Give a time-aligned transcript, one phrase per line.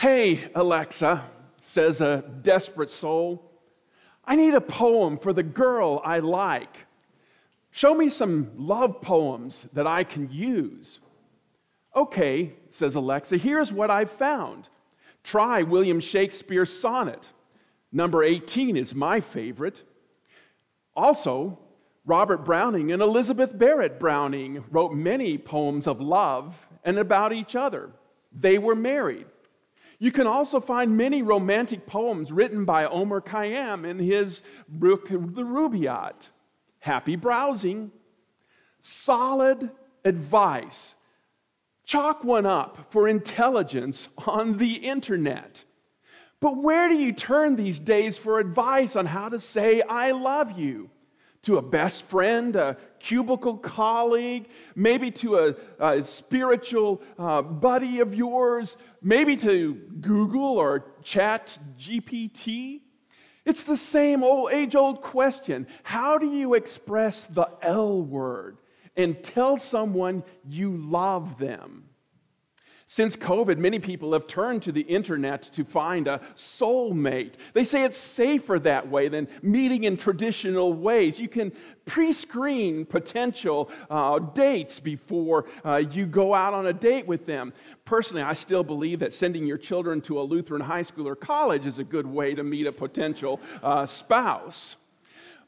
[0.00, 1.28] Hey, Alexa,
[1.58, 3.52] says a desperate soul,
[4.24, 6.74] I need a poem for the girl I like.
[7.70, 11.00] Show me some love poems that I can use.
[11.94, 14.70] Okay, says Alexa, here's what I've found.
[15.22, 17.22] Try William Shakespeare's sonnet.
[17.92, 19.82] Number 18 is my favorite.
[20.96, 21.58] Also,
[22.06, 26.56] Robert Browning and Elizabeth Barrett Browning wrote many poems of love
[26.86, 27.90] and about each other.
[28.32, 29.26] They were married.
[30.02, 35.14] You can also find many romantic poems written by Omar Khayyam in his book, The
[35.16, 36.30] Rubaiyat.
[36.78, 37.92] Happy browsing.
[38.80, 39.70] Solid
[40.02, 40.94] advice.
[41.84, 45.64] Chalk one up for intelligence on the internet.
[46.40, 50.58] But where do you turn these days for advice on how to say, I love
[50.58, 50.88] you?
[51.42, 58.14] To a best friend, a cubicle colleague, maybe to a, a spiritual uh, buddy of
[58.14, 62.82] yours, maybe to Google or Chat GPT?
[63.44, 65.66] It's the same old age old question.
[65.82, 68.58] How do you express the L word
[68.96, 71.89] and tell someone you love them?
[72.92, 77.34] Since COVID, many people have turned to the internet to find a soulmate.
[77.52, 81.20] They say it's safer that way than meeting in traditional ways.
[81.20, 81.52] You can
[81.84, 87.52] pre screen potential uh, dates before uh, you go out on a date with them.
[87.84, 91.66] Personally, I still believe that sending your children to a Lutheran high school or college
[91.66, 94.74] is a good way to meet a potential uh, spouse.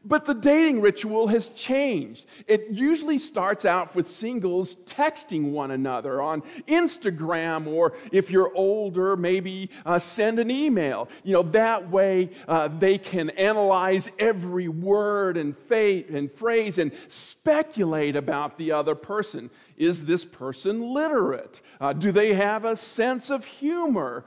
[0.04, 2.26] But the dating ritual has changed.
[2.48, 9.16] It usually starts out with singles texting one another on Instagram, or if you're older,
[9.16, 11.08] maybe uh, send an email.
[11.22, 16.90] You know, that way uh, they can analyze every word and, fa- and phrase and
[17.06, 19.50] speculate about the other person.
[19.76, 21.60] Is this person literate?
[21.80, 24.24] Uh, do they have a sense of humor?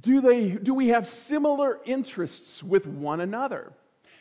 [0.00, 3.72] Do, they, do we have similar interests with one another?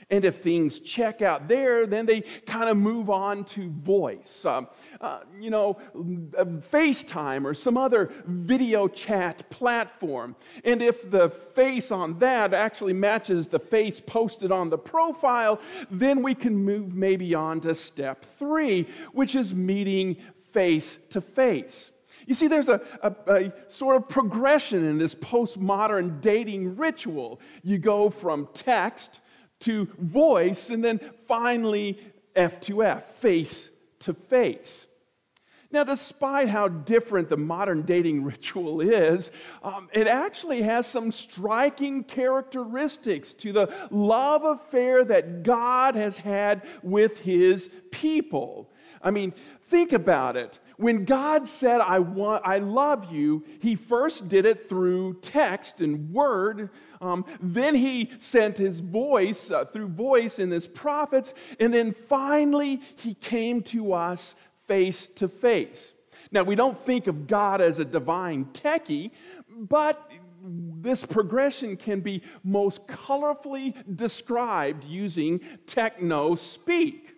[0.09, 4.69] And if things check out there, then they kind of move on to voice, um,
[5.01, 5.77] uh, you know,
[6.37, 10.37] uh, FaceTime or some other video chat platform.
[10.63, 15.59] And if the face on that actually matches the face posted on the profile,
[15.91, 20.15] then we can move maybe on to step three, which is meeting
[20.53, 21.91] face to face.
[22.27, 27.39] You see, there's a, a, a, sort of progression in this postmodern dating ritual.
[27.63, 29.21] You go from text
[29.61, 31.99] to voice, and then finally
[32.35, 33.69] F to F, face
[33.99, 34.87] to face.
[35.69, 39.31] Now, despite how different the modern dating ritual is,
[39.63, 46.65] um, it actually has some striking characteristics to the love affair that God has had
[46.83, 48.71] with his people.
[49.01, 49.33] I mean,
[49.67, 50.59] think about it.
[50.77, 56.13] When God said, I, want, I love you, he first did it through text and
[56.13, 56.69] word.
[57.01, 61.33] Um, then he sent his voice uh, through voice in his prophets.
[61.59, 64.35] And then finally, he came to us
[64.67, 65.93] face to face.
[66.31, 69.11] Now, we don't think of God as a divine techie,
[69.57, 70.11] but
[70.43, 77.15] this progression can be most colorfully described using techno speak.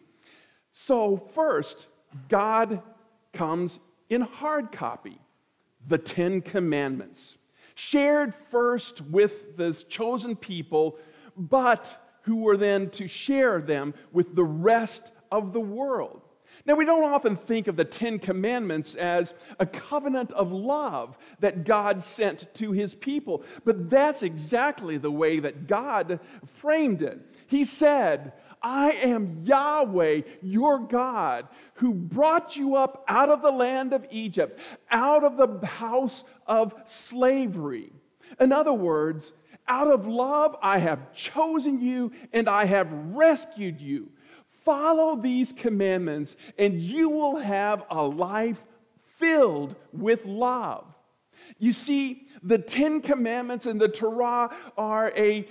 [0.71, 1.87] So, first,
[2.29, 2.81] God
[3.33, 3.79] comes
[4.09, 5.19] in hard copy
[5.87, 7.37] the Ten Commandments,
[7.75, 10.97] shared first with the chosen people,
[11.37, 16.21] but who were then to share them with the rest of the world.
[16.65, 21.63] Now, we don't often think of the Ten Commandments as a covenant of love that
[21.63, 27.19] God sent to his people, but that's exactly the way that God framed it.
[27.47, 33.93] He said, I am Yahweh, your God, who brought you up out of the land
[33.93, 34.59] of Egypt,
[34.91, 37.91] out of the house of slavery.
[38.39, 39.31] In other words,
[39.67, 44.11] out of love, I have chosen you and I have rescued you.
[44.65, 48.61] Follow these commandments, and you will have a life
[49.17, 50.85] filled with love.
[51.57, 55.47] You see, the Ten Commandments and the Torah are a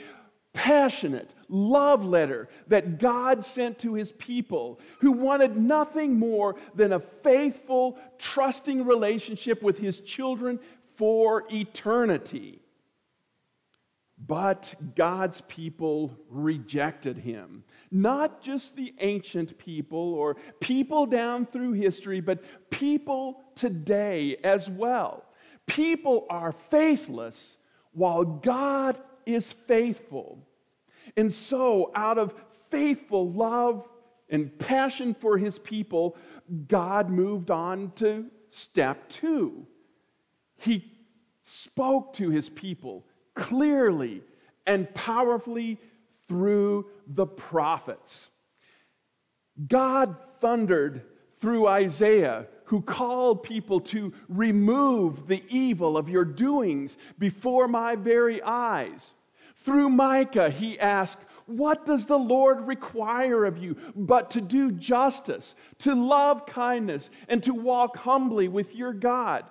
[0.55, 7.01] passionate love letter that God sent to his people who wanted nothing more than a
[7.01, 10.59] faithful, trusting relationship with his children
[10.97, 12.61] for eternity.
[14.27, 17.63] But God's people rejected him.
[17.91, 25.25] Not just the ancient people or people down through history, but people today as well.
[25.67, 27.59] People are faithless
[27.93, 28.99] while God
[29.29, 30.47] is faithful.
[31.17, 32.35] And so, out of
[32.71, 33.87] faithful love
[34.29, 36.17] and passion for his people,
[36.67, 39.67] God moved on to step two.
[40.57, 40.93] He
[41.43, 44.23] spoke to his people clearly
[44.67, 45.79] and powerfully
[46.27, 48.29] through the prophets.
[49.67, 51.03] God thundered
[51.41, 58.43] through Isaiah, who called people to remove the evil of your doings before my very
[58.43, 59.13] eyes.
[59.57, 65.55] Through Micah, he asked, What does the Lord require of you but to do justice,
[65.79, 69.45] to love kindness, and to walk humbly with your God?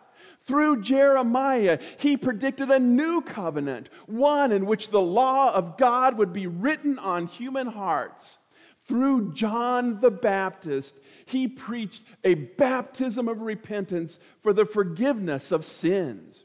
[0.44, 6.34] Through Jeremiah, he predicted a new covenant, one in which the law of God would
[6.34, 8.38] be written on human hearts.
[8.86, 16.44] Through John the Baptist, he preached a baptism of repentance for the forgiveness of sins.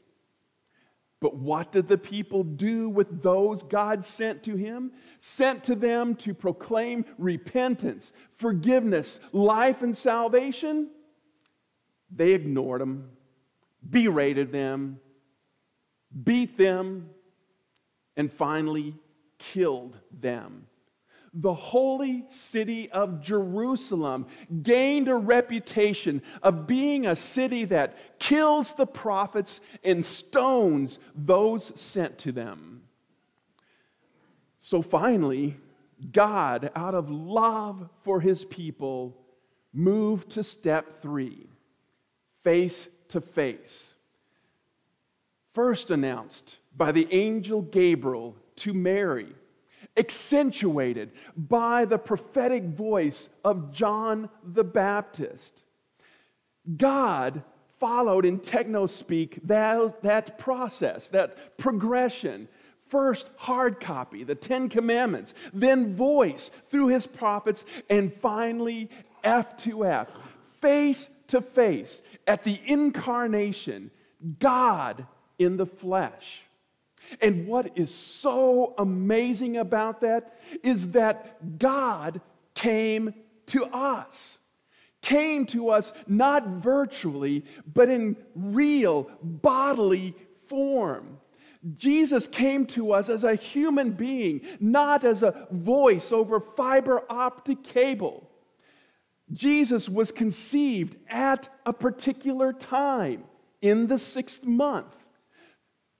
[1.19, 4.91] But what did the people do with those God sent to him?
[5.19, 10.89] Sent to them to proclaim repentance, forgiveness, life, and salvation?
[12.13, 13.09] They ignored him
[13.89, 14.99] berated them,
[16.23, 17.09] beat them,
[18.15, 18.95] and finally
[19.39, 20.67] killed them.
[21.33, 24.27] The holy city of Jerusalem
[24.61, 32.19] gained a reputation of being a city that kills the prophets and stones those sent
[32.19, 32.83] to them.
[34.61, 35.57] So finally,
[36.11, 39.17] God, out of love for his people,
[39.73, 41.47] moved to step three
[42.43, 43.93] face to face.
[45.53, 49.33] First announced by the angel Gabriel to Mary,
[49.95, 55.63] accentuated by the prophetic voice of John the Baptist.
[56.77, 57.43] God
[57.79, 62.47] followed in techno speak that, that process, that progression.
[62.87, 68.89] First, hard copy, the Ten Commandments, then voice through his prophets, and finally,
[69.23, 70.07] F to F,
[70.61, 73.91] face to face at the incarnation,
[74.39, 75.05] God
[75.37, 76.41] in the flesh.
[77.21, 82.21] And what is so amazing about that is that God
[82.55, 83.13] came
[83.47, 84.39] to us.
[85.01, 90.15] Came to us not virtually, but in real bodily
[90.47, 91.19] form.
[91.77, 97.63] Jesus came to us as a human being, not as a voice over fiber optic
[97.63, 98.29] cable.
[99.31, 103.23] Jesus was conceived at a particular time
[103.61, 104.93] in the sixth month,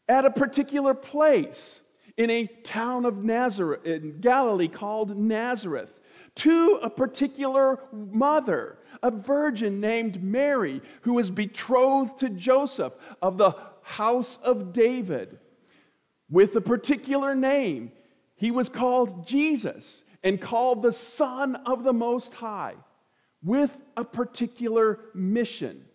[0.07, 1.81] at a particular place
[2.17, 6.00] in a town of Nazareth, in Galilee called Nazareth,
[6.35, 13.55] to a particular mother, a virgin named Mary, who was betrothed to Joseph of the
[13.81, 15.39] house of David.
[16.29, 17.91] With a particular name,
[18.35, 22.75] he was called Jesus and called the Son of the Most High
[23.44, 25.85] with a particular mission.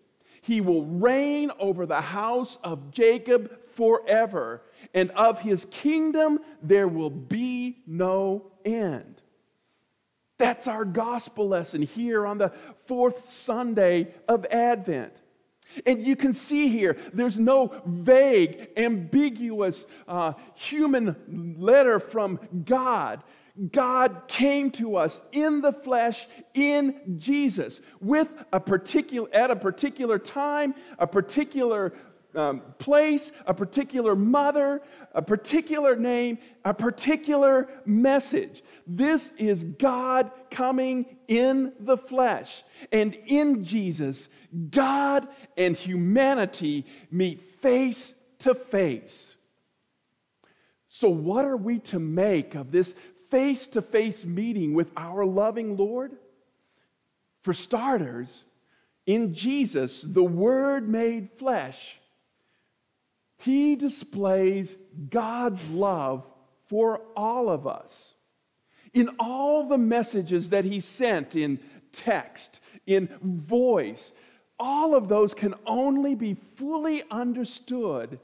[0.43, 4.61] He will reign over the house of Jacob forever,
[4.93, 9.23] and of his kingdom there will be no end.
[10.37, 12.53] That's our gospel lesson here on the
[12.87, 15.13] fourth Sunday of Advent.
[15.87, 23.23] And you can see here, there's no vague, ambiguous uh, human letter from God.
[23.73, 30.19] God came to us in the flesh in Jesus with a particular at a particular
[30.19, 31.93] time, a particular
[32.35, 34.83] um, place, a particular mother,
[35.15, 38.63] a particular name, a particular message.
[38.87, 42.63] This is God coming in the flesh.
[42.93, 44.29] And in Jesus,
[44.71, 49.35] God and humanity meet face to face.
[50.89, 52.95] So, what are we to make of this
[53.31, 56.13] face to face meeting with our loving Lord?
[57.43, 58.45] For starters,
[59.07, 61.99] in Jesus, the Word made flesh,
[63.39, 64.77] He displays
[65.11, 66.27] God's love
[66.67, 68.13] for all of us.
[68.93, 71.61] In all the messages that He sent in
[71.93, 74.13] text, in voice,
[74.59, 78.19] all of those can only be fully understood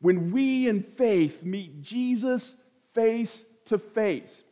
[0.00, 2.54] when we in faith meet Jesus
[2.94, 4.42] face to face.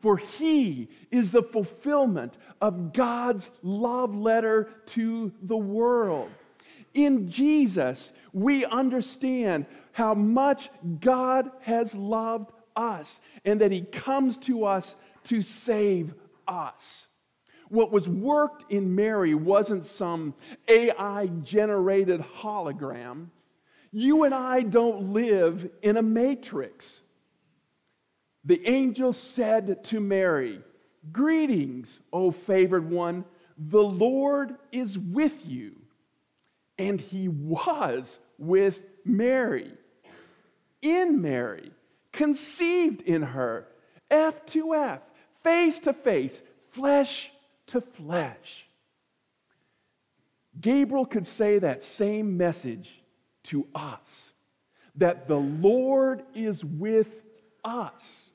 [0.00, 6.30] For he is the fulfillment of God's love letter to the world.
[6.94, 10.70] In Jesus, we understand how much
[11.00, 16.14] God has loved us and that he comes to us to save
[16.46, 17.06] us.
[17.68, 20.34] What was worked in Mary wasn't some
[20.66, 23.28] AI generated hologram.
[23.92, 27.00] You and I don't live in a matrix.
[28.44, 30.60] The angel said to Mary,
[31.12, 33.24] Greetings, O favored one,
[33.56, 35.79] the Lord is with you.
[36.80, 39.70] And he was with Mary.
[40.82, 41.72] in Mary,
[42.12, 43.66] conceived in her,
[44.10, 45.00] F to F,
[45.42, 47.30] face to face, flesh
[47.66, 48.66] to flesh.
[50.58, 53.02] Gabriel could say that same message
[53.44, 54.32] to us
[54.96, 57.22] that the Lord is with
[57.64, 58.30] us.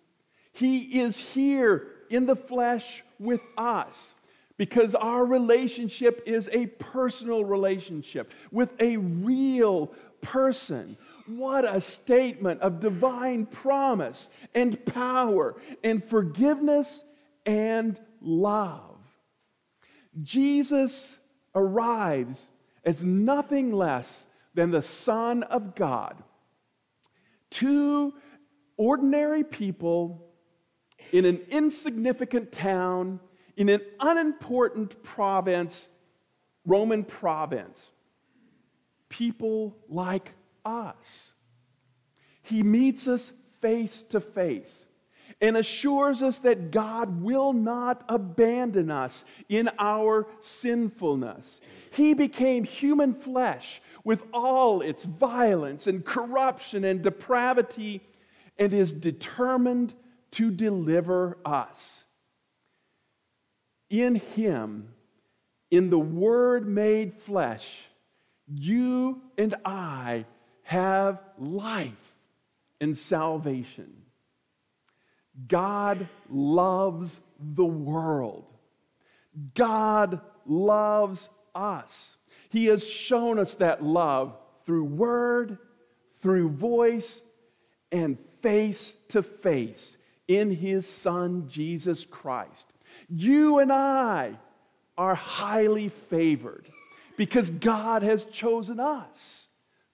[0.53, 4.13] He is here in the flesh with us
[4.57, 9.87] because our relationship is a personal relationship with a real
[10.21, 10.97] person.
[11.27, 17.03] What a statement of divine promise and power and forgiveness
[17.45, 18.97] and love.
[20.21, 21.19] Jesus
[21.53, 22.47] arrives
[22.83, 26.23] as nothing less than the Son of God.
[27.49, 28.13] Two
[28.77, 30.25] ordinary people
[31.11, 33.19] in an insignificant town,
[33.57, 35.89] in an unimportant province,
[36.65, 37.89] Roman province.
[39.09, 40.31] People like
[40.65, 41.33] us.
[42.41, 43.31] He meets us
[43.61, 44.85] face to face
[45.41, 51.61] and assures us that God will not abandon us in our sinfulness.
[51.91, 58.01] He became human flesh with all its violence and corruption and depravity
[58.57, 59.93] and is determined
[60.31, 62.04] to deliver us.
[63.89, 64.93] In Him,
[65.71, 67.85] in the Word made flesh,
[68.47, 70.25] you and I
[70.63, 71.91] have life
[72.81, 73.93] and salvation.
[75.47, 78.45] God loves the world.
[79.53, 82.15] God loves us.
[82.49, 85.57] He has shown us that love through word,
[86.21, 87.21] through voice,
[87.91, 92.67] and face to face in His Son, Jesus Christ.
[93.09, 94.37] You and I
[94.97, 96.71] are highly favored
[97.17, 99.47] because God has chosen us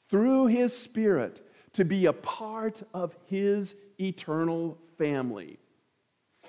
[0.09, 5.57] through His Spirit to be a part of His eternal family.